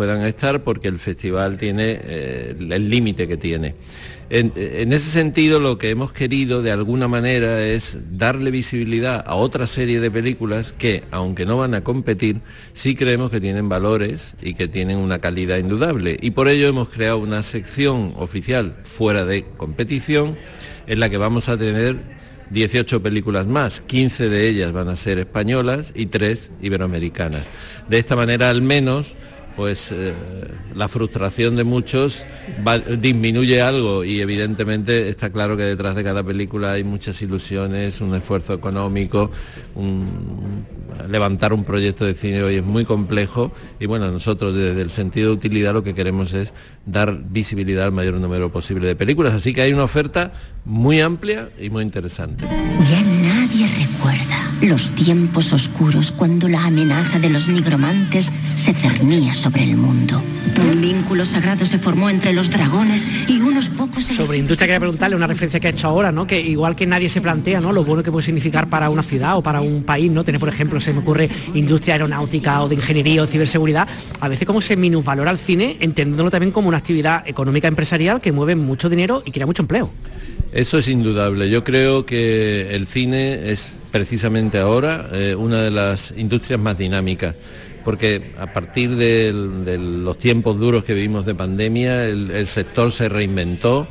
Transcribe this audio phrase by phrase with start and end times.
[0.00, 3.74] puedan estar porque el festival tiene eh, el límite que tiene.
[4.30, 4.50] En,
[4.94, 10.00] ese sentido lo que hemos querido de alguna manera es darle visibilidad a otra serie
[10.00, 12.40] de películas que, aunque no van a competir,
[12.72, 16.16] sí creemos que tienen valores y que tienen una calidad indudable.
[16.18, 20.38] Y por ello hemos creado una sección oficial fuera de competición
[20.86, 21.98] en la que vamos a tener
[22.48, 27.42] 18 películas más, 15 de ellas van a ser españolas y 3 iberoamericanas.
[27.88, 29.14] De esta manera al menos
[29.56, 30.14] pues eh,
[30.74, 32.26] la frustración de muchos
[32.98, 38.14] disminuye algo y evidentemente está claro que detrás de cada película hay muchas ilusiones, un
[38.14, 39.30] esfuerzo económico,
[41.08, 45.30] levantar un proyecto de cine hoy es muy complejo y bueno, nosotros desde el sentido
[45.30, 46.52] de utilidad lo que queremos es
[46.86, 50.32] dar visibilidad al mayor número posible de películas, así que hay una oferta
[50.64, 52.44] muy amplia y muy interesante.
[52.44, 59.64] Ya nadie recuerda los tiempos oscuros cuando la amenaza de los nigromantes se cernía sobre
[59.64, 60.22] el mundo.
[60.70, 64.04] Un vínculo sagrado se formó entre los dragones y unos pocos...
[64.04, 66.26] Sobre industria quería preguntarle una referencia que ha hecho ahora, ¿no?
[66.26, 67.72] Que igual que nadie se plantea, ¿no?
[67.72, 70.24] Lo bueno que puede significar para una ciudad o para un país, ¿no?
[70.24, 73.88] Tener, por ejemplo, se me ocurre industria aeronáutica o de ingeniería o ciberseguridad,
[74.20, 78.32] a veces como se minusvalora el cine, entendiéndolo también como una actividad económica empresarial que
[78.32, 79.90] mueve mucho dinero y crea mucho empleo.
[80.52, 81.48] Eso es indudable.
[81.48, 87.34] Yo creo que el cine es precisamente ahora eh, una de las industrias más dinámicas
[87.84, 93.88] porque a partir de, los tiempos duros que vivimos de pandemia, el, sector se reinventó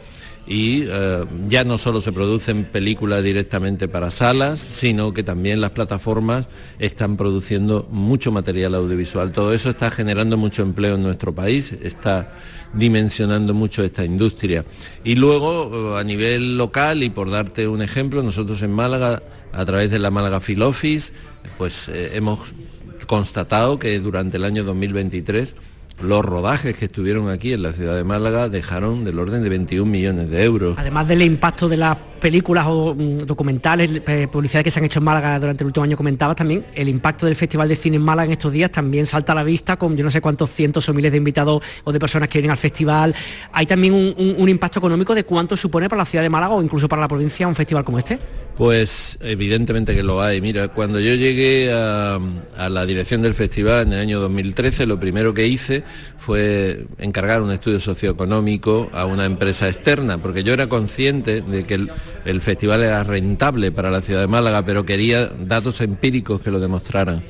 [0.50, 5.70] y eh, ya no solo se producen películas directamente para salas, sino que también las
[5.72, 9.32] plataformas están produciendo mucho material audiovisual.
[9.32, 12.34] Todo eso está generando mucho empleo en nuestro país, está
[12.74, 14.66] dimensionando mucho esta industria.
[15.04, 19.22] Y luego, a nivel local, y por darte un ejemplo, nosotros en Málaga,
[19.54, 21.14] a través de la Málaga Film Office,
[21.60, 22.40] pues eh, hemos
[23.06, 25.54] constatado que durante el año 2023
[26.02, 29.90] los rodajes que estuvieron aquí en la ciudad de Málaga dejaron del orden de 21
[29.90, 30.78] millones de euros.
[30.78, 35.00] Además del impacto de las películas o mm, documentales, eh, publicidades que se han hecho
[35.00, 38.04] en Málaga durante el último año comentabas también, el impacto del Festival de Cine en
[38.04, 40.88] Málaga en estos días también salta a la vista con yo no sé cuántos cientos
[40.90, 43.16] o miles de invitados o de personas que vienen al festival.
[43.52, 46.88] Hay también un impacto económico de cuánto supone para la ciudad de Málaga o incluso
[46.88, 48.20] para la provincia un festival como este.
[48.60, 50.42] Pues evidentemente que lo hay.
[50.42, 52.20] Mira, cuando yo llegué a,
[52.70, 55.82] la dirección del festival en el año 2013, lo primero que hice
[56.18, 61.76] fue encargar un estudio socioeconómico a una empresa externa, porque yo era consciente de que
[61.76, 61.92] el,
[62.42, 67.24] festival era rentable para la ciudad de Málaga, pero quería datos empíricos que lo demostraran.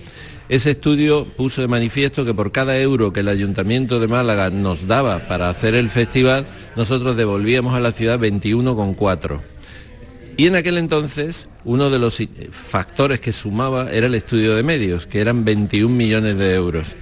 [0.50, 4.88] Ese estudio puso de manifiesto que por cada euro que el Ayuntamiento de Málaga nos
[4.88, 9.40] daba para hacer el festival, nosotros devolvíamos a la ciudad 21,4
[10.40, 12.18] y en aquel entonces uno de los
[12.52, 16.96] factores que sumaba era el estudio de medios, que eran 21 millones de euros.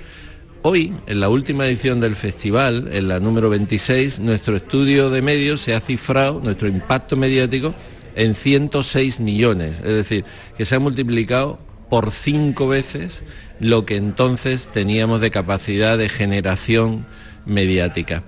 [0.64, 5.62] Hoy, en la última edición del festival, en la número 26, nuestro estudio de medios
[5.62, 7.76] se ha cifrado, nuestro impacto mediático,
[8.16, 9.78] en 106 millones.
[9.80, 10.26] Es decir,
[10.58, 11.60] que se ha multiplicado
[11.90, 13.24] por cinco veces
[13.60, 17.06] lo que entonces teníamos de capacidad de generación
[17.46, 18.24] mediática.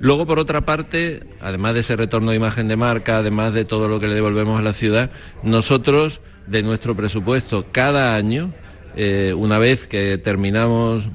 [0.00, 3.88] Luego, por otra parte, además de ese retorno de imagen de marca, además de todo
[3.88, 5.10] lo que le devolvemos a la ciudad,
[5.42, 8.54] nosotros, de nuestro presupuesto, cada año,
[8.96, 11.08] eh, una vez que terminamos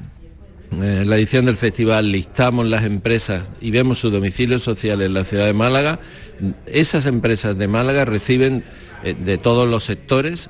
[0.81, 5.25] eh, la edición del festival, listamos las empresas y vemos su domicilio social en la
[5.25, 5.99] ciudad de Málaga,
[6.65, 8.63] esas empresas de Málaga reciben
[9.03, 10.49] eh, de todos los sectores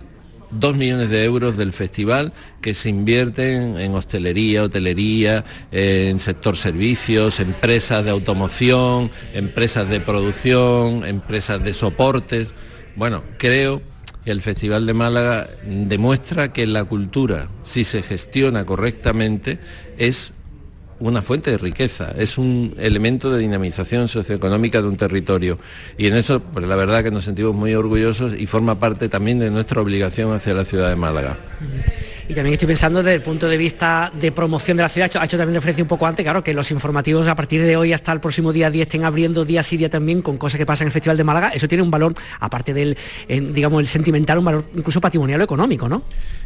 [0.51, 7.39] dos millones de euros del festival que se invierten en hostelería, hotelería, en sector servicios,
[7.39, 12.53] empresas de automoción, empresas de producción, empresas de soportes.
[12.95, 13.81] Bueno, creo
[14.25, 19.59] el Festival de Málaga demuestra que la cultura, si se gestiona correctamente,
[19.97, 20.33] es
[20.99, 25.59] una fuente de riqueza, es un elemento de dinamización socioeconómica de un territorio.
[25.97, 29.39] Y en eso, pues la verdad que nos sentimos muy orgullosos y forma parte también
[29.39, 31.37] de nuestra obligación hacia la ciudad de Málaga.
[32.29, 35.25] Y también estoy pensando desde el punto de vista de promoción de la ciudad, ha
[35.25, 38.13] hecho también referencia un poco antes, claro, que los informativos a partir de hoy hasta
[38.13, 40.87] el próximo día 10 estén abriendo día sí día también con cosas que pasan en
[40.87, 42.97] el Festival de Málaga, eso tiene un valor, aparte del,
[43.27, 46.03] digamos, el sentimental, un valor incluso patrimonial o económico, ¿no?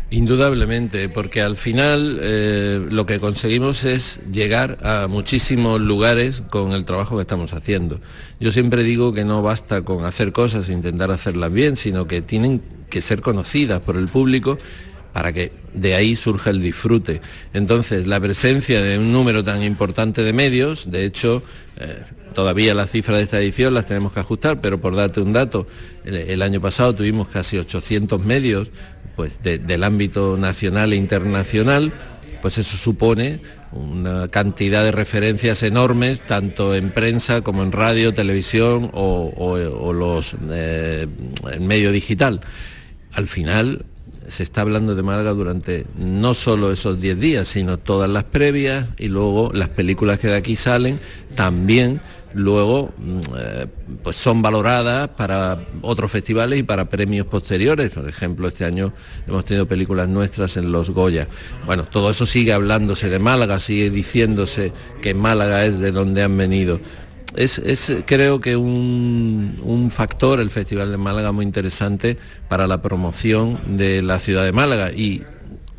[0.09, 6.85] Indudablemente, porque al final eh, lo que conseguimos es llegar a muchísimos lugares con el
[6.85, 7.99] trabajo que estamos haciendo.
[8.39, 12.21] Yo siempre digo que no basta con hacer cosas e intentar hacerlas bien, sino que
[12.21, 14.57] tienen que ser conocidas por el público
[15.17, 17.21] para que de ahí surja el disfrute.
[17.51, 21.41] Entonces, la presencia de un número tan importante de medios, de hecho,
[21.77, 22.03] eh,
[22.35, 25.65] todavía las cifras de esta edición las tenemos que ajustar, pero por darte un dato,
[26.05, 28.69] el, año pasado tuvimos casi 800 medios
[29.15, 31.91] pues, del ámbito nacional e internacional,
[32.43, 33.39] pues eso supone
[33.71, 41.07] una cantidad de referencias enormes, tanto en prensa como en radio, televisión o, los eh,
[41.51, 42.41] en medio digital.
[43.13, 43.86] Al final
[44.27, 48.87] se está hablando de Málaga durante no solo esos 10 días, sino todas las previas
[48.97, 50.99] y luego las películas que de aquí salen
[51.35, 52.01] también
[52.33, 53.67] luego mm, eh,
[54.03, 57.89] pues son valoradas para otros festivales y para premios posteriores.
[57.89, 58.93] Por ejemplo, este año
[59.27, 61.27] hemos tenido películas nuestras en los Goya.
[61.65, 64.71] Bueno, todo eso sigue hablándose de Málaga, sigue diciéndose
[65.01, 66.79] que Málaga es de donde han venido.
[67.37, 72.17] Es, creo que un, un, factor el Festival de Málaga muy interesante
[72.49, 75.23] para la promoción de la ciudad de Málaga y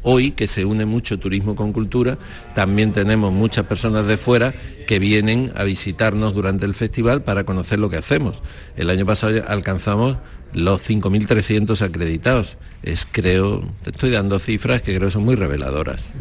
[0.03, 2.19] Hoy, que se une mucho turismo con cultura,
[2.55, 4.55] también tenemos muchas personas de fuera
[4.87, 8.41] que vienen a visitarnos durante el festival para conocer lo que hacemos.
[8.77, 10.17] El año pasado alcanzamos
[10.53, 12.57] los 5.300 acreditados.
[12.85, 16.13] Es, creo, te estoy dando cifras que creo son muy reveladoras.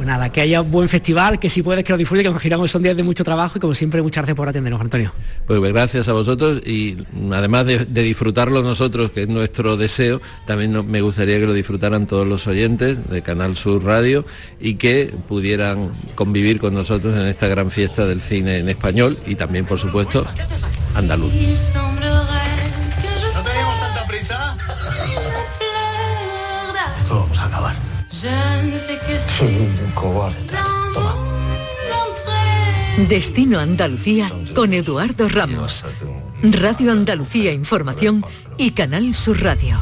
[0.00, 2.64] Pues nada, que haya un buen festival, que si puedes que lo disfrute, que imaginamos
[2.64, 5.12] que son días de mucho trabajo y como siempre muchas gracias por atendernos, Antonio.
[5.46, 6.96] Pues gracias a vosotros y
[7.30, 12.26] además de, disfrutarlo nosotros, que es nuestro deseo, también me gustaría que lo disfrutaran todos
[12.26, 14.24] los oyentes de Canal Sur Radio
[14.58, 19.34] y que pudieran convivir con nosotros en esta gran fiesta del cine en español y
[19.34, 20.26] también, por supuesto,
[20.94, 21.34] andaluz.
[28.20, 30.36] Soy un cobarde.
[30.92, 31.16] Toma.
[33.08, 35.86] Destino Andalucía con Eduardo Ramos.
[36.42, 38.22] Radio Andalucía Información
[38.58, 39.78] y Canal Sur Radio.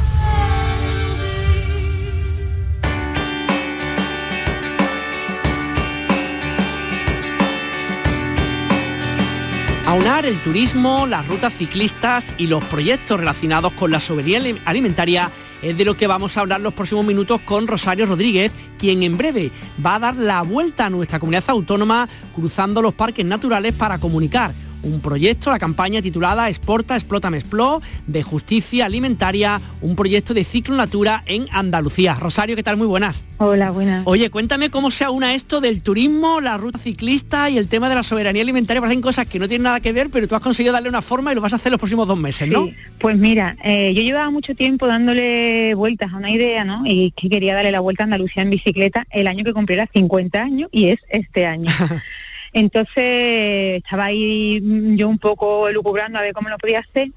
[9.84, 15.28] Aunar el turismo, las rutas ciclistas y los proyectos relacionados con la soberanía alimentaria
[15.62, 19.16] es de lo que vamos a hablar los próximos minutos con Rosario Rodríguez, quien en
[19.16, 19.50] breve
[19.84, 24.52] va a dar la vuelta a nuestra comunidad autónoma cruzando los parques naturales para comunicar
[24.82, 30.76] un proyecto, la campaña titulada Exporta, Explota, Explo, de justicia alimentaria, un proyecto de ciclo
[30.76, 32.14] natura en Andalucía.
[32.14, 32.76] Rosario, ¿qué tal?
[32.76, 33.24] Muy buenas.
[33.38, 34.02] Hola, buenas.
[34.06, 37.94] Oye, cuéntame cómo se aúna esto del turismo, la ruta ciclista y el tema de
[37.94, 38.80] la soberanía alimentaria.
[38.80, 41.32] Parecen cosas que no tienen nada que ver, pero tú has conseguido darle una forma
[41.32, 42.68] y lo vas a hacer los próximos dos meses, ¿no?
[42.98, 46.82] pues mira, eh, yo llevaba mucho tiempo dándole vueltas a una idea, ¿no?
[46.84, 50.42] Y que quería darle la vuelta a Andalucía en bicicleta el año que cumpliera 50
[50.42, 51.70] años y es este año.
[52.52, 54.60] Entonces estaba ahí
[54.96, 57.10] yo un poco lucubrando a ver cómo lo podía hacer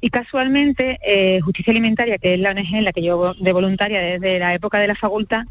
[0.00, 4.00] y casualmente eh, Justicia Alimentaria, que es la ONG en la que yo de voluntaria
[4.00, 5.44] desde la época de la facultad,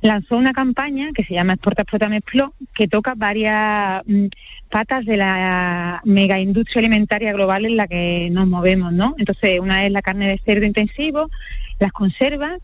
[0.00, 4.26] lanzó una campaña que se llama Exporta, Explota, Explo, que toca varias mm,
[4.70, 9.16] patas de la mega industria alimentaria global en la que nos movemos, ¿no?
[9.18, 11.28] Entonces, una es la carne de cerdo intensivo,
[11.80, 12.58] las conservas,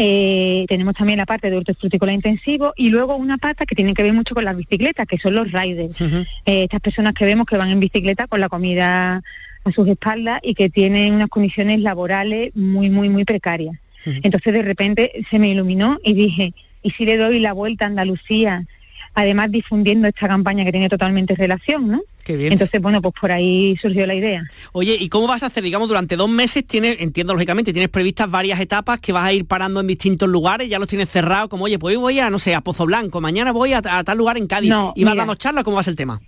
[0.00, 4.04] eh, tenemos también la parte de hortofrutícola intensivo y luego una pata que tiene que
[4.04, 6.00] ver mucho con las bicicletas, que son los riders.
[6.00, 9.24] Eh, estas personas que vemos que van en bicicleta con la comida
[9.64, 13.76] a sus espaldas y que tienen unas condiciones laborales muy, muy, muy precarias.
[14.04, 16.54] Entonces de repente se me iluminó y dije,
[16.84, 18.66] ¿y si le doy la vuelta a Andalucía
[19.14, 22.02] además difundiendo esta campaña que tiene totalmente relación, ¿no?
[22.24, 22.52] Qué bien.
[22.52, 24.44] Entonces, bueno, pues por ahí surgió la idea.
[24.72, 25.62] Oye, ¿y cómo vas a hacer?
[25.62, 29.46] Digamos, durante dos meses tienes, entiendo lógicamente, tienes previstas varias etapas que vas a ir
[29.46, 32.38] parando en distintos lugares, ya los tienes cerrados, como, oye, pues hoy voy a, no
[32.38, 35.64] sé, a Pozo Blanco, mañana voy a, tal lugar en Cádiz, y vas dando charlas,
[35.64, 36.20] ¿cómo va a ser el tema?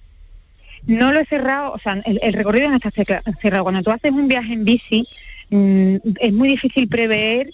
[0.87, 3.65] No lo he cerrado, o sea, el, recorrido no está cerrado.
[3.65, 5.07] Cuando tú haces un viaje en bici,
[5.51, 7.51] mm, es muy difícil prever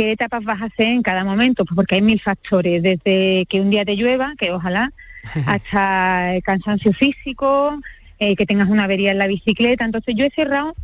[0.00, 3.60] qué etapas vas a hacer en cada momento, pues porque hay mil factores, desde que
[3.60, 4.92] un día te llueva, que ojalá,
[5.46, 7.78] hasta el cansancio físico,
[8.18, 9.84] eh, que tengas una avería en la bicicleta.
[9.84, 10.74] Entonces yo he cerrado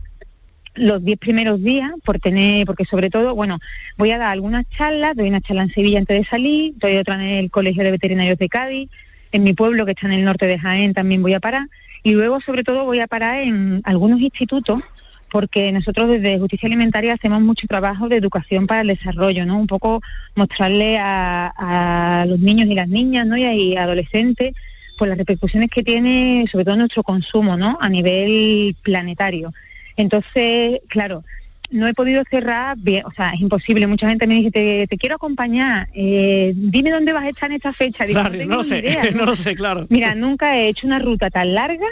[0.75, 3.59] los diez primeros días por tener, porque sobre todo, bueno,
[3.97, 7.15] voy a dar algunas charlas, doy una charla en Sevilla antes de salir, doy otra
[7.15, 8.91] en el Colegio de Veterinarios de Cádiz,
[9.33, 11.69] en mi pueblo que está en el norte de Jaén también voy a parar,
[12.03, 14.83] y luego sobre todo voy a parar en algunos institutos
[15.31, 19.59] porque nosotros desde Justicia Alimentaria hacemos mucho trabajo de educación para el desarrollo, ¿no?
[19.59, 20.03] Un poco
[20.35, 23.37] mostrarle a, los niños y las niñas, ¿no?
[23.37, 24.55] Y a, adolescentes,
[24.99, 27.79] pues las repercusiones que tiene sobre todo nuestro consumo, ¿no?
[27.81, 29.53] A nivel planetario.
[29.97, 31.25] Entonces, claro,
[31.71, 33.87] no he podido cerrar bien, o sea, es imposible.
[33.87, 37.73] Mucha gente me dice, te, quiero acompañar, eh, dime dónde vas a estar en esta
[37.73, 38.07] fecha.
[38.47, 38.83] no, sé,
[39.15, 39.27] ¿no?
[39.27, 39.87] lo sé, claro.
[39.89, 41.87] Mira, nunca he hecho una ruta tan larga,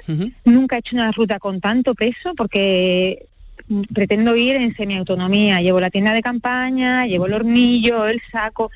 [0.44, 3.26] nunca he hecho una ruta con tanto peso, porque
[3.92, 5.60] pretendo ir en semiautonomía.
[5.60, 8.70] Llevo la tienda de campaña, llevo el hornillo, el saco.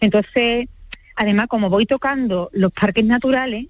[0.00, 0.68] Entonces,
[1.16, 3.66] además, como voy tocando los parques naturales,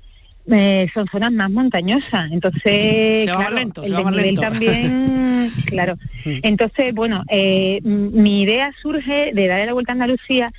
[0.50, 5.96] eh, son zonas más montañosas, entonces claro, lento, el también, claro.
[6.24, 10.52] Entonces, bueno, eh, mi idea surge de darle la vuelta a Andalucía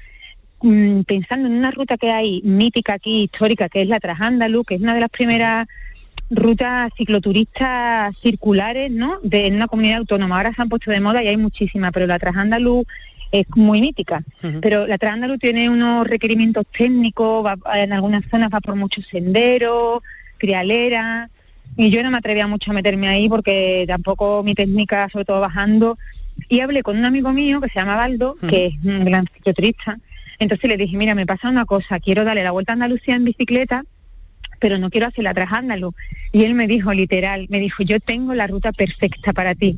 [0.62, 4.76] mm, pensando en una ruta que hay mítica aquí, histórica, que es la Trasándalu, que
[4.76, 5.68] es una de las primeras
[6.32, 9.20] rutas cicloturistas circulares, ¿no?
[9.22, 10.38] De en una comunidad autónoma.
[10.38, 12.86] Ahora se han puesto de moda y hay muchísimas, pero la Trasándalu
[13.40, 14.24] es muy mítica.
[14.62, 20.02] Pero la Trasándalu tiene unos requerimientos técnicos, va- en algunas zonas va por muchos senderos,
[20.38, 21.30] crialeras,
[21.78, 25.42] y yo no me atrevía mucho a meterme ahí porque tampoco mi técnica, sobre todo
[25.42, 25.98] bajando,
[26.50, 29.98] y hablé con un amigo mío que se llama Baldo, que es un gran cicloturista,
[30.40, 33.26] entonces le dije, mira, me pasa una cosa, quiero darle la vuelta a Andalucía en
[33.26, 33.84] bicicleta,
[34.60, 35.94] pero no quiero hacerla tras Ándalo.
[36.32, 39.78] Y él me dijo, literal, me dijo, yo tengo la ruta perfecta para ti.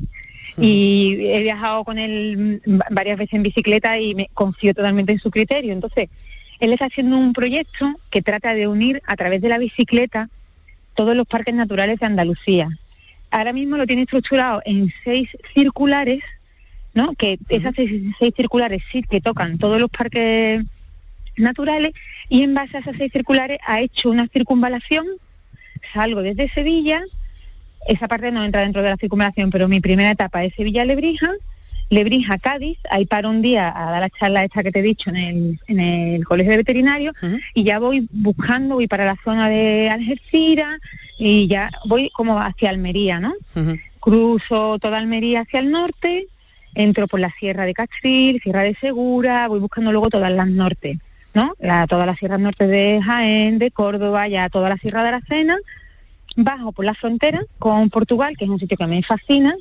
[0.60, 5.18] Y he viajado con él mm, varias veces en bicicleta y me confío totalmente en
[5.18, 5.72] su criterio.
[5.72, 6.08] Entonces,
[6.60, 10.28] él está haciendo un proyecto que trata de unir a través de la bicicleta
[10.94, 12.68] todos los parques naturales de Andalucía.
[13.30, 16.24] Ahora mismo lo tiene estructurado en seis circulares,
[16.94, 17.14] ¿no?
[17.14, 20.64] Que esas seis, seis circulares sí que tocan todos los parques
[21.36, 21.92] naturales
[22.28, 25.06] y en base a esas seis circulares ha hecho una circunvalación,
[25.92, 27.04] salgo desde Sevilla,
[27.88, 31.32] esa parte no entra dentro de la circunvalación, pero mi primera etapa es Sevilla-Lebrija,
[31.90, 35.16] Lebrija-Cádiz, ahí paro un día a dar la charla esta que te he dicho en
[35.16, 37.12] el, en el colegio de veterinario
[37.54, 40.78] y ya voy buscando, voy para la zona de Algeciras
[41.18, 43.32] y ya voy como hacia Almería, ¿no?
[44.00, 46.28] Cruzo toda Almería hacia el norte,
[46.74, 50.98] entro por la Sierra de Castril, Sierra de Segura, voy buscando luego todas las norte,
[51.32, 51.54] ¿no?
[51.58, 55.56] La, todas las sierras norte de Jaén, de Córdoba, ya toda la Sierra de Aracena,
[56.40, 59.54] bajo por la frontera con Portugal, que es un sitio que me fascina,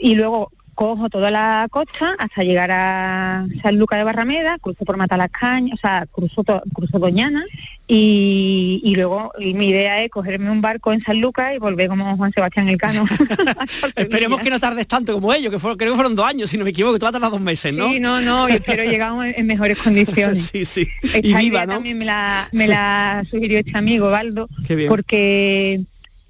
[0.00, 4.98] y luego cojo toda la costa hasta llegar a San Luca de Barrameda, cruzo por
[4.98, 7.42] Matalascaña, o sea, cruzo, to- cruzo Doñana
[7.88, 11.88] y, y luego y mi idea es cogerme un barco en San Lucas y volver
[11.88, 13.06] como Juan Sebastián Elcano.
[13.96, 16.58] Esperemos que no tardes tanto como ellos, que fueron, creo que fueron dos años, si
[16.58, 17.90] no me equivoco, tú vas a tardar dos meses, ¿no?
[17.90, 20.46] Sí, no, no, y espero llegar en en mejores condiciones.
[20.52, 20.86] sí, sí.
[21.02, 21.72] Esta Y viva, idea ¿no?
[21.74, 24.90] también me la, me la sugirió este amigo, Baldo, Qué bien.
[24.90, 25.80] porque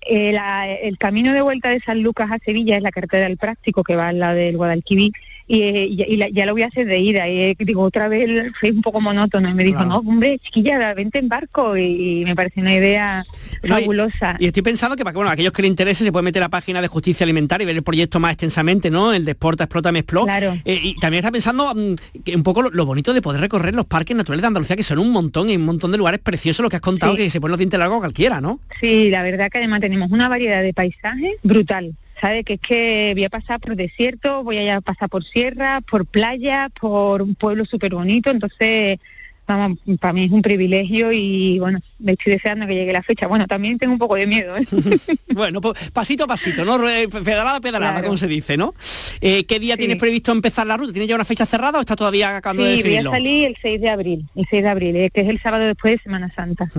[0.09, 3.37] eh, la- el camino de vuelta de San Lucas a Sevilla es la carretera del
[3.37, 5.13] práctico que va al lado del Guadalquivir
[5.49, 7.83] y, eh, y- y la- ya lo voy a hacer de ida y eh, digo
[7.83, 9.91] otra vez fue un poco monótono y me dijo Claro.
[9.91, 13.25] no hombre chiquilla vente en barco y, y me pareció una idea
[13.63, 16.43] No, fabulosa Y estoy pensando que para bueno, aquellos que les interese se puede meter
[16.43, 19.13] a la página de Justicia Alimentaria y ver el proyecto más extensamente, ¿no?
[19.13, 20.25] El de Exporta, Explota.
[20.25, 20.57] Claro.
[20.65, 23.75] Eh, y también está pensando mm, que un poco lo, lo bonito de poder recorrer
[23.75, 26.63] los parques naturales de Andalucía, que son un montón y un montón de lugares preciosos
[26.63, 27.23] los que has contado, Sí.
[27.25, 28.59] que se ponen los dientes largos cualquiera, ¿no?
[28.81, 31.95] Sí, la verdad que además tenemos una variedad de paisajes brutal.
[32.21, 32.45] ¿Sabe?
[32.45, 36.71] Que es que voy a pasar por desierto, voy a pasar por sierra, por playa,
[36.81, 38.31] por un pueblo súper bonito.
[38.31, 38.99] Entonces,
[39.47, 43.27] vamos, para mí es un privilegio y bueno, me estoy deseando que llegue la fecha.
[43.27, 44.57] Bueno, también tengo un poco de miedo.
[44.57, 44.65] ¿eh?
[45.35, 46.79] bueno, pues pasito a pasito, ¿no?
[46.79, 48.07] Re- Pedalada a pedalada, Claro.
[48.07, 48.75] como se dice, ¿no?
[49.21, 49.81] Eh, ¿Qué día Sí.
[49.81, 50.93] tienes previsto empezar la ruta?
[50.95, 53.57] ¿Tienes ya una fecha cerrada o está todavía acabando de Sí, voy a salir el
[53.61, 56.33] 6 de abril, el 6 de abril, eh, que es el sábado después de Semana
[56.35, 56.71] Santa.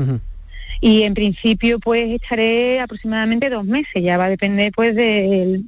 [0.81, 5.61] Y en principio pues estaré aproximadamente dos meses, ya va a depender pues de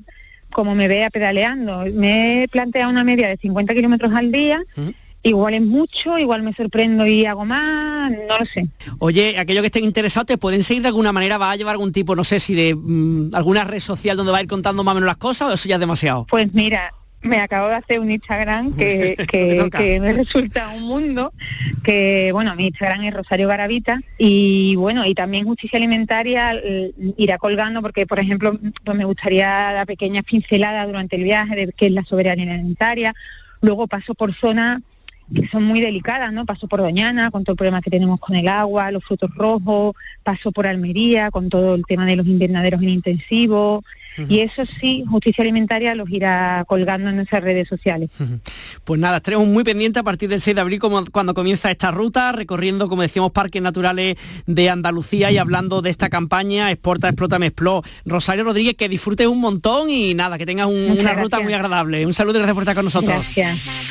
[0.52, 1.86] cómo me vea pedaleando.
[1.94, 4.62] Me he planteado una media de 50 kilómetros al día,
[5.24, 8.68] igual es mucho, igual me sorprendo y hago más, no lo sé.
[9.00, 11.38] Oye, aquellos que estén interesados, ¿te pueden seguir de alguna manera?
[11.38, 14.40] ¿Va a llevar algún tipo, no sé si de mm, alguna red social donde va
[14.40, 16.26] a ir contando más o menos las cosas o eso ya es demasiado?
[16.30, 19.78] Pues mira, me acabo de hacer un Instagram que, Me que, toca.
[19.78, 21.34] que me resulta un mundo,
[21.84, 27.38] que bueno, mi Instagram es Rosario Garavita y bueno, y también Justicia Alimentaria eh, irá
[27.38, 31.88] colgando porque por ejemplo, pues me gustaría dar pequeñas pinceladas durante el viaje de qué
[31.88, 33.14] es la soberanía alimentaria,
[33.62, 34.82] luego paso por zonas
[35.34, 36.46] que son muy delicadas, ¿no?
[36.46, 39.96] Paso por Doñana con todo el problema que tenemos con el agua, los frutos rojos,
[40.24, 43.84] paso por Almería con todo el tema de los invernaderos en intensivo,
[44.28, 48.10] y eso sí, Justicia Alimentaria los irá colgando en nuestras redes sociales.
[48.84, 51.92] Pues nada, estaremos muy pendientes a partir del 6 de abril como, cuando comienza esta
[51.92, 57.40] ruta, recorriendo, como decíamos, parques naturales de Andalucía y hablando de esta campaña Exporta, Explota,
[57.40, 57.82] Me Explo.
[58.06, 62.06] Rosario Rodríguez, que disfrutes un montón y nada, que tengas un- una ruta muy agradable.
[62.06, 63.14] Un saludo y gracias por estar con nosotros.
[63.36, 63.89] Gracias.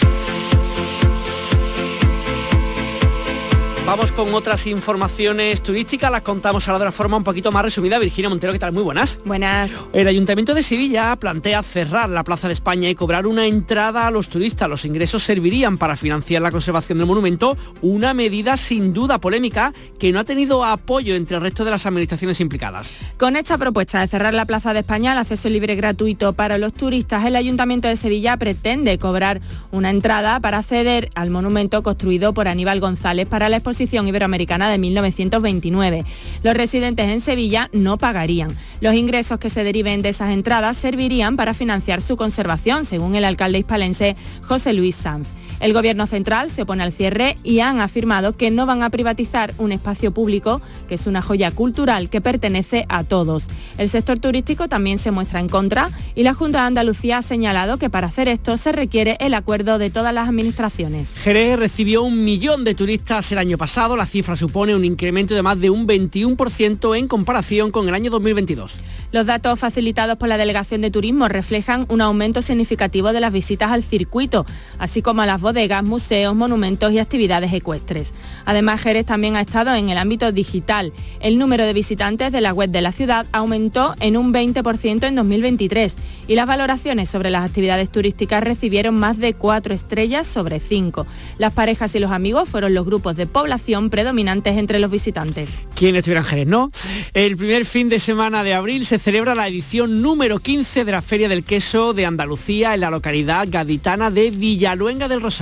[3.88, 7.98] Vamos con otras informaciones turísticas, las contamos ahora de una forma un poquito más resumida.
[7.98, 8.70] Virginia Montero, ¿qué tal?
[8.70, 9.18] Muy buenas.
[9.24, 9.72] Buenas.
[9.94, 14.10] El Ayuntamiento de Sevilla plantea cerrar la Plaza de España y cobrar una entrada a
[14.10, 14.68] los turistas.
[14.68, 20.12] Los ingresos servirían para financiar la conservación del monumento, una medida sin duda polémica que
[20.12, 22.92] no ha tenido apoyo entre el resto de las administraciones implicadas.
[23.16, 26.74] Con esta propuesta de cerrar la Plaza de España al acceso libre gratuito para los
[26.74, 29.40] turistas, el Ayuntamiento de Sevilla pretende cobrar
[29.72, 34.70] una entrada para acceder al monumento construido por Aníbal González para la exposición Exposición Iberoamericana
[34.70, 36.04] de 1929.
[36.42, 38.50] Los residentes en Sevilla no pagarían.
[38.80, 43.24] Los ingresos que se deriven de esas entradas servirían para financiar su conservación, según el
[43.24, 45.28] alcalde hispalense José Luis Sanz.
[45.60, 49.52] El Gobierno central se opone al cierre y han afirmado que no van a privatizar
[49.58, 53.46] un espacio público que es una joya cultural que pertenece a todos.
[53.76, 57.78] El sector turístico también se muestra en contra y la Junta de Andalucía ha señalado
[57.78, 61.16] que para hacer esto se requiere el acuerdo de todas las administraciones.
[61.16, 63.96] Jerez recibió un millón de turistas el año pasado.
[63.96, 68.10] La cifra supone un incremento de más de un 21% en comparación con el año
[68.10, 68.76] 2022.
[69.10, 73.70] Los datos facilitados por la Delegación de Turismo reflejan un aumento significativo de las visitas
[73.70, 74.46] al circuito,
[74.78, 78.12] así como a las bodegas, museos, monumentos y actividades ecuestres.
[78.44, 80.92] Además, Jerez también ha estado en el ámbito digital.
[81.20, 85.14] El número de visitantes de la web de la ciudad aumentó en un 20% en
[85.14, 91.06] 2023 y las valoraciones sobre las actividades turísticas recibieron más de 4 estrellas sobre 5.
[91.38, 95.60] Las parejas y los amigos fueron los grupos de población predominantes entre los visitantes.
[95.74, 96.70] ¿Quién estuviera en Jerez, no?
[97.14, 101.00] El primer fin de semana de abril se celebra la edición número 15 de la
[101.00, 105.37] Feria del Queso de Andalucía en la localidad gaditana de Villaluenga del Rosario.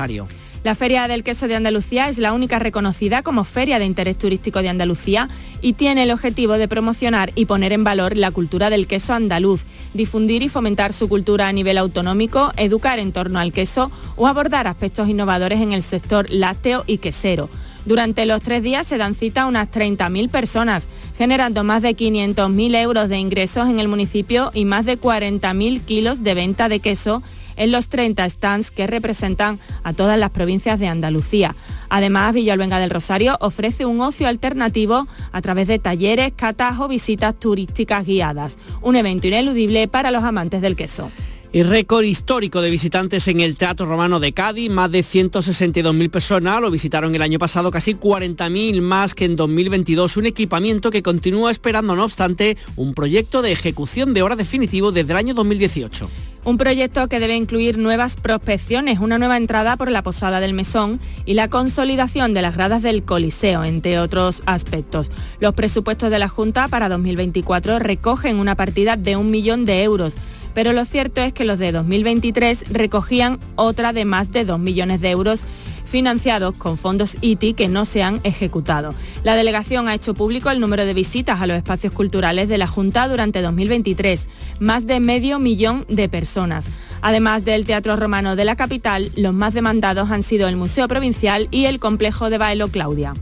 [0.66, 4.62] La Feria del Queso de Andalucía es la única reconocida como Feria de Interés Turístico
[4.62, 5.28] de Andalucía
[5.62, 9.62] y tiene el objetivo de promocionar y poner en valor la cultura del queso andaluz,
[9.94, 14.66] difundir y fomentar su cultura a nivel autonómico, educar en torno al queso o abordar
[14.66, 17.48] aspectos innovadores en el sector lácteo y quesero.
[17.86, 22.76] Durante los tres días se dan cita a unas 30.000 personas, generando más de 500.000
[22.82, 27.22] euros de ingresos en el municipio y más de 40.000 kilos de venta de queso
[27.56, 31.54] en los 30 stands que representan a todas las provincias de Andalucía.
[31.88, 37.38] Además, Villalbenga del Rosario ofrece un ocio alternativo a través de talleres, catas o visitas
[37.38, 41.10] turísticas guiadas, un evento ineludible para los amantes del queso.
[41.52, 46.60] Y récord histórico de visitantes en el Teatro Romano de Cádiz, más de 162.000 personas
[46.60, 51.50] lo visitaron el año pasado, casi 40.000 más que en 2022, un equipamiento que continúa
[51.50, 56.10] esperando, no obstante, un proyecto de ejecución de hora definitivo desde el año 2018.
[56.46, 61.00] Un proyecto que debe incluir nuevas prospecciones, una nueva entrada por la Posada del Mesón
[61.24, 65.10] y la consolidación de las gradas del Coliseo, entre otros aspectos.
[65.40, 70.18] Los presupuestos de la Junta para 2024 recogen una partida de un millón de euros
[70.56, 75.02] pero lo cierto es que los de 2023 recogían otra de más de 2 millones
[75.02, 75.44] de euros
[75.86, 78.94] financiados con fondos ITI que no se han ejecutado.
[79.24, 82.66] La delegación ha hecho público el número de visitas a los espacios culturales de la
[82.66, 84.28] Junta durante 2023,
[84.60, 86.68] más de medio millón de personas.
[87.02, 91.48] Además del Teatro Romano de la capital, los más demandados han sido el Museo Provincial
[91.50, 93.14] y el Complejo de Bailo Claudia.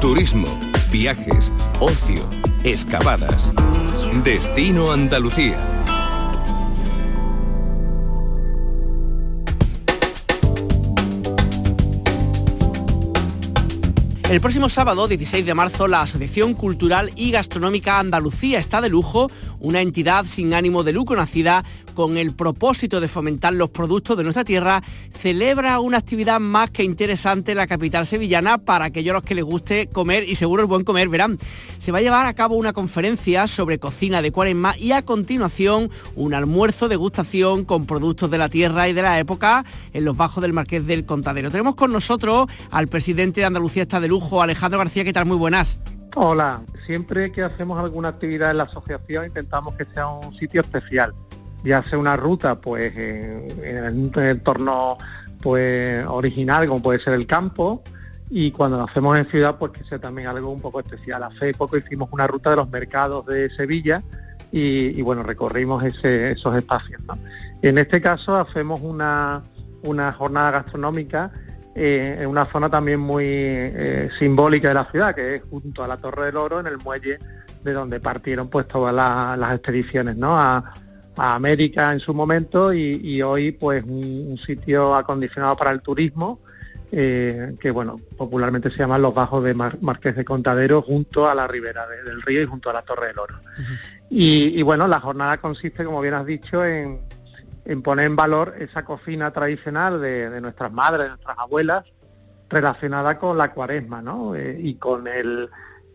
[0.00, 0.48] Turismo,
[0.90, 2.22] viajes, ocio,
[2.64, 3.52] excavadas.
[4.24, 5.71] Destino Andalucía.
[14.32, 19.30] El próximo sábado, 16 de marzo, la Asociación Cultural y Gastronómica Andalucía está de lujo,
[19.60, 24.24] una entidad sin ánimo de lucro nacida con el propósito de fomentar los productos de
[24.24, 29.16] nuestra tierra, celebra una actividad más que interesante en la capital sevillana para aquellos a
[29.18, 31.38] los que les guste comer y seguro es buen comer, verán.
[31.76, 35.90] Se va a llevar a cabo una conferencia sobre cocina de cuaresma y a continuación
[36.16, 40.40] un almuerzo degustación con productos de la tierra y de la época en los bajos
[40.40, 41.50] del Marqués del Contadero.
[41.50, 45.26] Tenemos con nosotros al presidente de Andalucía está de lujo, Alejandro García, ¿qué tal?
[45.26, 45.78] Muy buenas.
[46.14, 51.14] Hola, siempre que hacemos alguna actividad en la asociación intentamos que sea un sitio especial
[51.64, 54.98] ya sea una ruta pues en, un entorno
[55.40, 57.82] pues original como puede ser el campo
[58.30, 61.22] y cuando lo hacemos en ciudad pues que sea también algo un poco especial.
[61.22, 64.02] Hace poco hicimos una ruta de los mercados de Sevilla
[64.54, 67.00] y, bueno, recorrimos esos espacios.
[67.62, 69.42] En este caso hacemos una,
[69.82, 71.30] una jornada gastronómica
[71.74, 75.88] eh, en una zona también muy eh, simbólica de la ciudad, que es junto a
[75.88, 77.18] la Torre del Oro, en el muelle
[77.62, 80.38] de donde partieron pues todas las expediciones, ¿no?
[80.38, 80.74] A,
[81.16, 86.40] a América en su momento y, hoy pues un, sitio acondicionado para el turismo
[86.90, 91.46] eh, que bueno popularmente se llaman los bajos de Marqués de Contadero junto a la
[91.46, 93.34] ribera del río y junto a la Torre del Oro
[94.10, 97.00] y, bueno la jornada consiste como bien has dicho en,
[97.82, 101.84] poner en valor esa cocina tradicional de, nuestras madres de nuestras abuelas
[102.48, 104.34] relacionada con la cuaresma ¿no?
[104.34, 105.48] Eh, y con el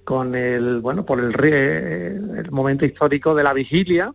[0.04, 4.14] con el bueno por el, el momento histórico de la vigilia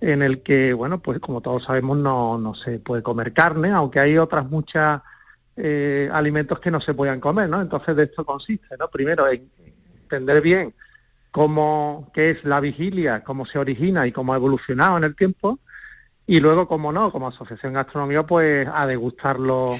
[0.00, 4.00] en el que, bueno, pues como todos sabemos no, no se puede comer carne, aunque
[4.00, 5.02] hay otras muchas
[5.56, 7.60] eh, alimentos que no se puedan comer, ¿no?
[7.60, 8.88] Entonces de esto consiste, ¿no?
[8.88, 9.50] Primero en
[10.02, 10.74] entender bien
[11.30, 15.58] cómo, qué es la vigilia, cómo se origina y cómo ha evolucionado en el tiempo,
[16.28, 19.78] y luego, como no, como Asociación Gastronomía, pues a degustar los,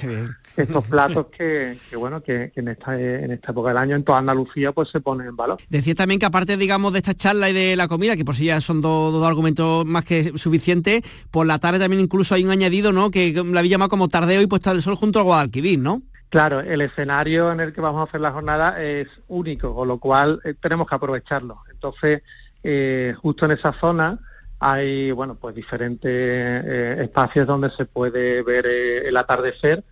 [0.55, 4.71] estos platos que, bueno, que, en, esta, en esta época del año en toda Andalucía
[4.71, 5.57] pues se ponen en valor.
[5.69, 8.45] Decía también que aparte, digamos, de esta charla y de la comida, que por sí
[8.45, 12.93] ya son dos, argumentos más que suficientes, por la tarde también incluso hay un añadido,
[12.93, 16.01] ¿no?, que la había llamado como tardeo y puesta del sol junto al Guadalquivir, ¿no?
[16.29, 19.97] Claro, el escenario en el que vamos a hacer la jornada es único, con lo
[19.97, 21.59] cual eh, tenemos que aprovecharlo.
[21.71, 22.21] Entonces,
[22.63, 24.19] eh, justo en esa zona
[24.59, 29.83] hay bueno pues diferentes eh, espacios donde se puede ver eh, el atardecer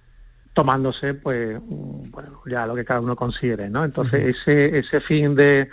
[0.53, 5.69] tomándose pues bueno ya lo que cada uno considere no entonces ese ese fin de,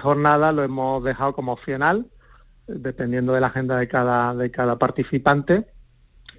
[0.00, 2.06] jornada lo hemos dejado como opcional
[2.66, 5.66] dependiendo de la agenda de cada de cada participante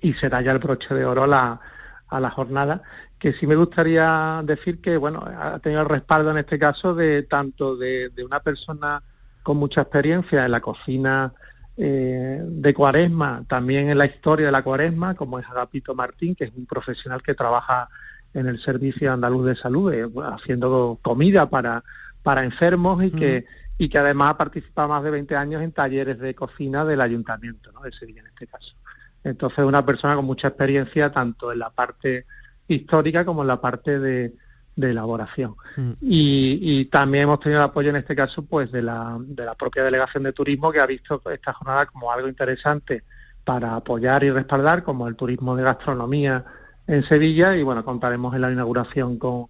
[0.02, 1.60] y será ya el broche de oro la,
[2.08, 2.82] a la jornada
[3.20, 7.24] que sí me gustaría decir que bueno ha tenido el respaldo en este caso de
[7.24, 9.04] tanto de, de una persona
[9.44, 11.34] con mucha experiencia en la cocina
[11.78, 16.46] eh, de Cuaresma, también en la historia de la Cuaresma, como es Agapito Martín, que
[16.46, 17.90] es un profesional que trabaja
[18.34, 21.84] en el Servicio Andaluz de Salud, eh, haciendo comida para,
[22.24, 23.46] para enfermos y que,
[23.78, 27.72] y que además ha participado más de 20 años en talleres de cocina del ayuntamiento,
[27.72, 27.82] ¿no?
[27.82, 28.76] de Sevilla en este caso.
[29.24, 32.26] Entonces, una persona con mucha experiencia tanto en la parte
[32.68, 34.34] histórica como en la parte de,
[34.82, 35.56] de elaboración.
[35.78, 35.91] Mm.
[36.02, 39.84] Y, también hemos tenido el apoyo en este caso pues de la, de la propia
[39.84, 43.04] delegación de turismo que ha visto esta jornada como algo interesante
[43.46, 46.44] para apoyar y respaldar como el turismo de gastronomía
[46.88, 49.48] en Sevilla y bueno, contaremos en la inauguración con,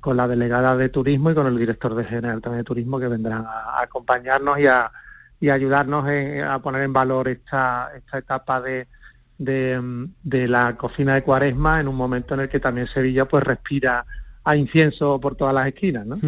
[0.00, 3.08] con la delegada de turismo y con el director de general también de turismo que
[3.08, 4.92] vendrán a, acompañarnos y a,
[5.40, 6.04] y ayudarnos
[6.46, 8.86] a poner en valor esta, esta etapa de,
[9.38, 13.42] de, de la cocina de cuaresma en un momento en el que también Sevilla pues
[13.42, 14.06] respira
[14.44, 16.06] a incienso por todas las esquinas.
[16.06, 16.18] ¿no?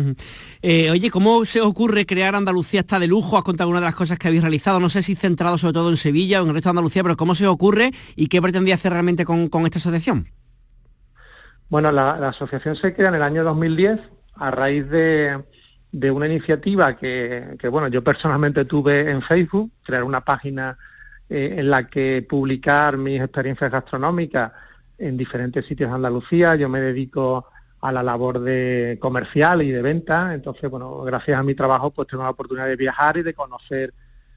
[0.62, 3.36] Eh, oye, ¿cómo se ocurre crear Andalucía está de lujo?
[3.36, 5.90] Has contado una de las cosas que habéis realizado, no sé si centrado sobre todo
[5.90, 8.74] en Sevilla o en el resto de Andalucía, pero ¿cómo se ocurre y qué pretendía
[8.74, 10.28] hacer realmente con, esta asociación?
[11.68, 14.00] Bueno, la, asociación se crea en el año 2010
[14.36, 15.42] a raíz de,
[16.10, 20.78] una iniciativa que, bueno, yo personalmente tuve en Facebook, crear una página
[21.28, 24.52] eh, en la que publicar mis experiencias gastronómicas
[24.96, 26.54] en diferentes sitios de Andalucía.
[26.54, 27.46] Yo me dedico
[27.88, 30.34] a la labor de comercial y de venta.
[30.34, 33.94] Entonces, bueno, gracias a mi trabajo pues tengo la oportunidad de viajar y de conocer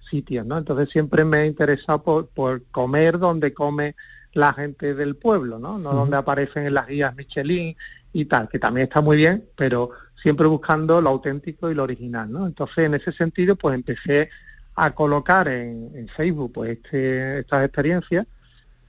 [0.10, 0.58] sitios, ¿no?
[0.58, 3.96] Entonces siempre me he interesado por, comer donde come
[4.34, 5.78] la gente del pueblo, ¿no?
[5.78, 7.76] No donde aparecen en las guías Michelin
[8.14, 12.32] y tal, que también está muy bien, pero siempre buscando lo auténtico y lo original,
[12.32, 12.46] ¿no?
[12.46, 14.30] Entonces, en ese sentido, pues empecé
[14.76, 18.26] a colocar en, en Facebook pues este, estas experiencias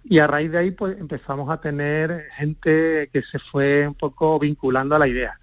[0.05, 4.39] y a raíz de ahí pues empezamos a tener gente que se fue un poco
[4.39, 5.39] vinculando a la idea.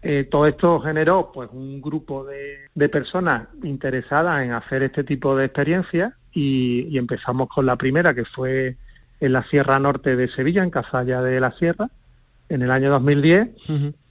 [0.00, 5.46] Eh, todo esto generó pues un grupo de, personas interesadas en hacer este tipo de
[5.46, 8.76] experiencias y, empezamos con la primera que fue
[9.20, 11.90] en la Sierra Norte de Sevilla, en Casalla de la Sierra,
[12.48, 13.48] en el año 2010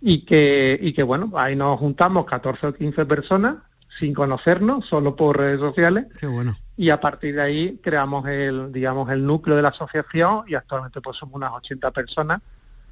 [0.02, 3.56] y que y que bueno, ahí nos juntamos 14 o 15 personas
[3.98, 6.06] sin conocernos, solo por redes sociales.
[6.20, 10.44] Qué bueno y a partir de ahí creamos el, digamos, el núcleo de la asociación
[10.48, 12.40] y actualmente pues somos unas 80 personas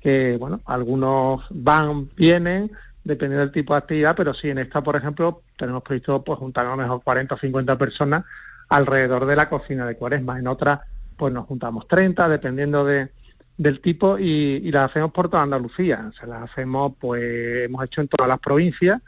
[0.02, 2.72] que, bueno, algunos van, vienen,
[3.04, 6.66] dependiendo del tipo de actividad, pero sí, en esta, por ejemplo, tenemos previsto pues juntar
[6.66, 8.24] a lo mejor 40 o 50 personas
[8.70, 10.40] alrededor de la cocina de cuaresma.
[10.40, 10.80] En otras,
[11.16, 13.12] pues nos juntamos 30, dependiendo de,
[13.58, 16.12] del tipo, y, las hacemos por toda Andalucía.
[16.20, 19.02] Se las hacemos, pues, hemos hecho en todas las provincias,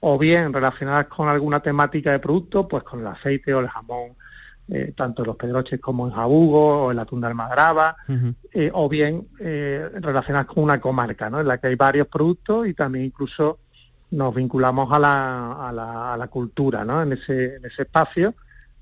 [0.00, 4.16] o bien relacionadas con alguna temática de producto, pues con el aceite o el jamón,
[4.72, 7.96] eh, tanto en los pedroches como en Jabugo o en la tunda almadraba,
[8.52, 11.40] eh, o bien eh, relacionadas con una comarca, ¿no?
[11.40, 13.58] en la que hay varios productos y también incluso
[14.12, 17.02] nos vinculamos a la, a la, a la cultura ¿no?
[17.02, 18.34] en, ese, en ese espacio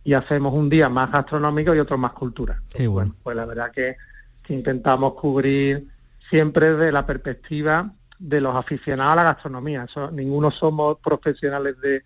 [0.04, 2.60] y hacemos un día más gastronómico y otro más cultura.
[2.86, 3.14] bueno.
[3.22, 3.96] Pues la verdad que,
[4.42, 5.88] que intentamos cubrir
[6.28, 9.86] siempre de la perspectiva de los aficionados a la gastronomía.
[10.12, 12.02] ninguno somos profesionales de,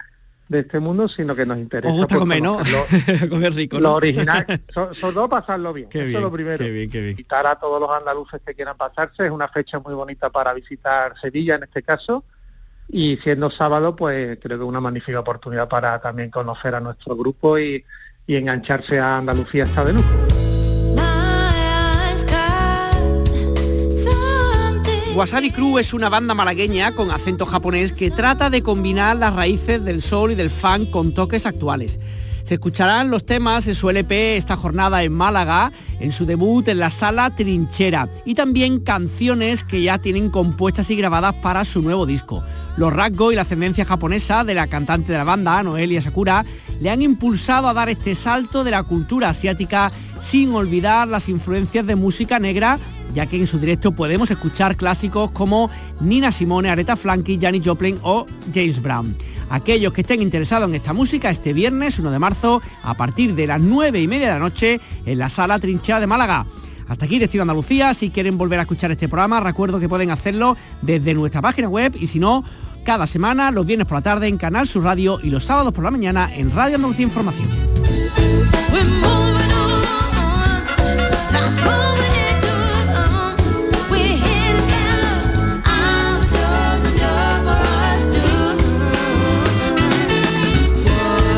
[0.52, 1.92] de este mundo, sino que nos interesa.
[1.92, 2.58] Os comer, ¿no?
[3.28, 3.80] comer rico.
[3.80, 5.88] Lo original, sobre todo pasarlo bien.
[5.90, 6.64] Eso es lo primero.
[6.64, 9.26] Invitar a todos los andaluces que quieran pasarse.
[9.26, 12.24] Es una fecha muy bonita para visitar Sevilla en este caso.
[12.88, 17.16] Y siendo sábado, pues creo que es una magnífica oportunidad para también conocer a nuestro
[17.16, 17.84] grupo y,
[18.26, 20.31] y engancharse a Andalucía hasta de lujo.
[25.14, 29.84] Wasabi Crew es una banda malagueña con acento japonés que trata de combinar las raíces
[29.84, 32.00] del sol y del funk con toques actuales.
[32.44, 35.70] Se escucharán los temas en su LP esta jornada en Málaga,
[36.00, 40.96] en su debut en la sala Trinchera, y también canciones que ya tienen compuestas y
[40.96, 42.42] grabadas para su nuevo disco.
[42.78, 46.44] Los rasgos y la ascendencia japonesa de la cantante de la banda, Noelia Sakura,
[46.82, 51.86] le han impulsado a dar este salto de la cultura asiática sin olvidar las influencias
[51.86, 52.80] de música negra,
[53.14, 58.00] ya que en su directo podemos escuchar clásicos como Nina Simone, Aretha Franklin, Janis Joplin
[58.02, 59.16] o James Brown.
[59.48, 63.46] Aquellos que estén interesados en esta música, este viernes 1 de marzo, a partir de
[63.46, 66.46] las 9 y media de la noche, en la sala Trinchera de Málaga.
[66.88, 70.56] Hasta aquí Destino Andalucía, si quieren volver a escuchar este programa, recuerdo que pueden hacerlo
[70.80, 72.44] desde nuestra página web y si no,
[72.84, 75.84] cada semana, los viernes por la tarde en Canal Sur Radio y los sábados por
[75.84, 77.48] la mañana en Radio Andalucía Información.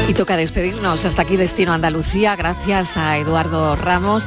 [0.08, 1.04] Y toca despedirnos.
[1.04, 2.36] Hasta aquí Destino Andalucía.
[2.36, 4.26] Gracias a Eduardo Ramos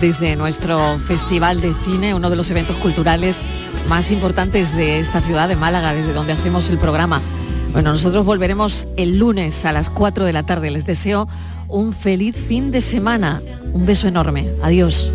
[0.00, 3.38] desde nuestro Festival de Cine, uno de los eventos culturales
[3.88, 7.20] más importantes de esta ciudad de Málaga, desde donde hacemos el programa.
[7.72, 10.70] Bueno, nosotros volveremos el lunes a las 4 de la tarde.
[10.70, 11.28] Les deseo
[11.68, 13.40] un feliz fin de semana.
[13.72, 14.48] Un beso enorme.
[14.62, 15.12] Adiós.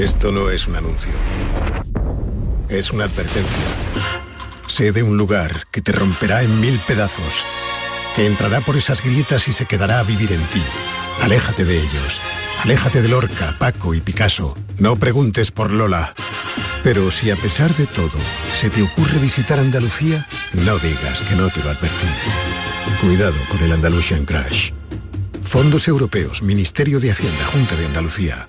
[0.00, 1.12] Esto no es un anuncio.
[2.70, 3.66] Es una advertencia.
[4.66, 7.44] Sé de un lugar que te romperá en mil pedazos,
[8.16, 10.62] que entrará por esas grietas y se quedará a vivir en ti.
[11.20, 12.18] Aléjate de ellos.
[12.64, 14.56] Aléjate de Lorca, Paco y Picasso.
[14.78, 16.14] No preguntes por Lola.
[16.82, 18.18] Pero si a pesar de todo
[18.58, 22.08] se te ocurre visitar Andalucía, no digas que no te lo advertí.
[23.02, 24.70] Cuidado con el Andalusian Crash.
[25.42, 28.48] Fondos Europeos, Ministerio de Hacienda, Junta de Andalucía